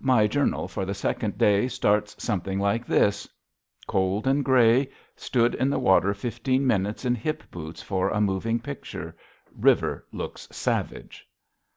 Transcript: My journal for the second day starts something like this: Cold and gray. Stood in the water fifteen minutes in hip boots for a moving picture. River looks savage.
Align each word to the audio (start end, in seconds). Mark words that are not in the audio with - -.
My 0.00 0.26
journal 0.26 0.66
for 0.66 0.84
the 0.84 0.94
second 0.94 1.38
day 1.38 1.68
starts 1.68 2.20
something 2.20 2.58
like 2.58 2.84
this: 2.84 3.28
Cold 3.86 4.26
and 4.26 4.44
gray. 4.44 4.90
Stood 5.14 5.54
in 5.54 5.70
the 5.70 5.78
water 5.78 6.12
fifteen 6.12 6.66
minutes 6.66 7.04
in 7.04 7.14
hip 7.14 7.48
boots 7.52 7.80
for 7.80 8.08
a 8.10 8.20
moving 8.20 8.58
picture. 8.58 9.14
River 9.56 10.06
looks 10.10 10.48
savage. 10.50 11.28